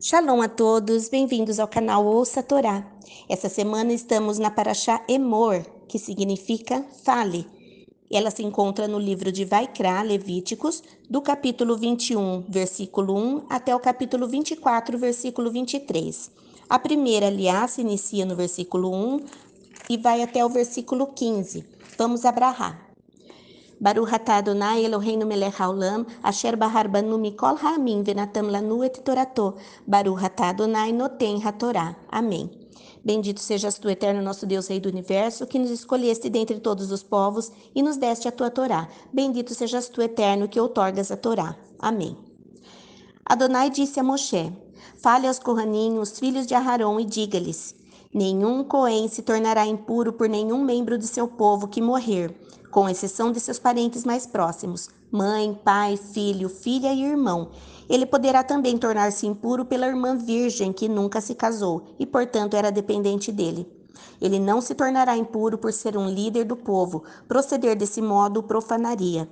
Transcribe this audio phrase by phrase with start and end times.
[0.00, 2.86] Shalom a todos, bem-vindos ao canal Ouça a Torá.
[3.28, 7.44] Essa semana estamos na Paraxá Emor, que significa fale.
[8.08, 13.80] Ela se encontra no livro de Vaikra, Levíticos, do capítulo 21, versículo 1 até o
[13.80, 16.30] capítulo 24, versículo 23.
[16.68, 19.20] A primeira, aliás, inicia no versículo 1
[19.90, 21.64] e vai até o versículo 15.
[21.98, 22.87] Vamos abrahar.
[23.80, 29.56] Baruch atah Adonai Eloheinu melech haolam, asher bahar banu mikol ha'amim venatam lanu et torato.
[29.86, 31.96] Baruch atah Adonai noten hatorá.
[32.10, 32.50] Amém.
[33.04, 37.02] Bendito sejas tu, eterno nosso Deus, Rei do Universo, que nos escolheste dentre todos os
[37.02, 38.88] povos e nos deste a tua Torá.
[39.12, 41.56] Bendito sejas tu, eterno, que outorgas a Torá.
[41.78, 42.16] Amém.
[43.24, 44.52] Adonai disse a Moshe,
[44.98, 47.74] Fale aos Corraninhos, filhos de Aharon, e diga-lhes,
[48.12, 52.34] Nenhum Cohen se tornará impuro por nenhum membro de seu povo que morrer,
[52.70, 57.50] com exceção de seus parentes mais próximos, mãe, pai, filho, filha e irmão.
[57.86, 62.72] Ele poderá também tornar-se impuro pela irmã virgem que nunca se casou e, portanto, era
[62.72, 63.70] dependente dele.
[64.20, 69.28] Ele não se tornará impuro por ser um líder do povo, proceder desse modo profanaria.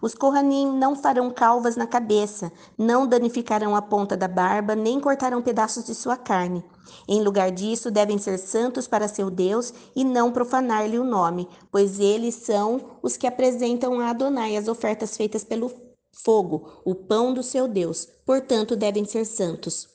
[0.00, 5.42] Os Kohanim não farão calvas na cabeça, não danificarão a ponta da barba, nem cortarão
[5.42, 6.64] pedaços de sua carne.
[7.08, 11.98] Em lugar disso, devem ser santos para seu Deus e não profanar-lhe o nome, pois
[12.00, 15.70] eles são os que apresentam a Adonai as ofertas feitas pelo
[16.12, 18.08] fogo, o pão do seu Deus.
[18.24, 19.88] Portanto, devem ser santos.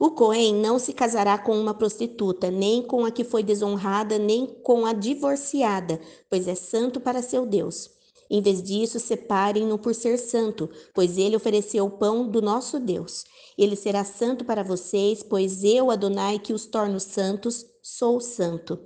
[0.00, 4.46] O Cohen não se casará com uma prostituta, nem com a que foi desonrada, nem
[4.46, 7.97] com a divorciada, pois é santo para seu Deus.
[8.30, 13.24] Em vez disso, separem-no por ser santo, pois ele ofereceu o pão do nosso Deus.
[13.56, 18.78] Ele será santo para vocês, pois eu, Adonai, que os torno santos, sou santo.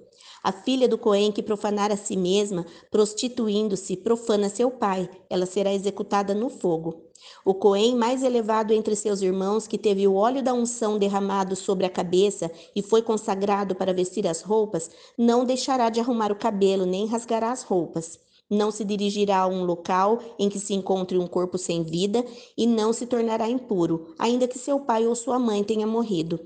[0.44, 5.72] A filha do Cohen que profanar a si mesma, prostituindo-se, profana seu pai, ela será
[5.72, 7.10] executada no fogo.
[7.44, 11.86] O Cohen mais elevado entre seus irmãos, que teve o óleo da unção derramado sobre
[11.86, 16.86] a cabeça e foi consagrado para vestir as roupas, não deixará de arrumar o cabelo,
[16.86, 18.18] nem rasgará as roupas
[18.52, 22.24] não se dirigirá a um local em que se encontre um corpo sem vida
[22.56, 26.38] e não se tornará impuro, ainda que seu pai ou sua mãe tenha morrido.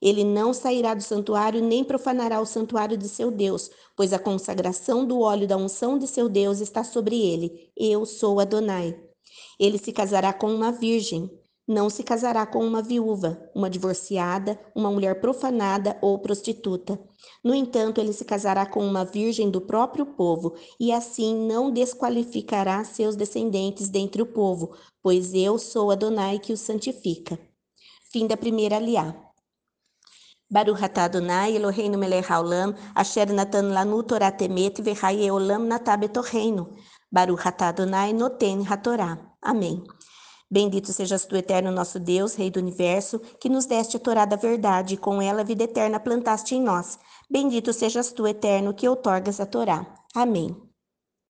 [0.00, 5.04] Ele não sairá do santuário nem profanará o santuário de seu Deus, pois a consagração
[5.04, 7.70] do óleo da unção de seu Deus está sobre ele.
[7.76, 8.98] Eu sou Adonai.
[9.58, 11.30] Ele se casará com uma virgem,
[11.70, 16.98] não se casará com uma viúva, uma divorciada, uma mulher profanada ou prostituta.
[17.44, 22.82] No entanto, ele se casará com uma virgem do próprio povo, e assim não desqualificará
[22.82, 27.38] seus descendentes dentre o povo, pois eu sou Adonai que os santifica.
[28.12, 29.14] Fim da primeira aliá.
[30.50, 36.66] Baruch atah Adonai Eloheinu melech haolam, asher natan lanu Torah temet v'chai olam natah betoreinu.
[37.12, 39.16] Baruch atah Adonai noten hatorá.
[39.40, 39.84] Amém.
[40.50, 44.36] Bendito sejas tu, eterno nosso Deus, Rei do universo, que nos deste a Torá da
[44.36, 46.98] verdade, e com ela a vida eterna plantaste em nós.
[47.30, 49.86] Bendito sejas tu, eterno, que outorgas a Torá.
[50.14, 50.69] Amém.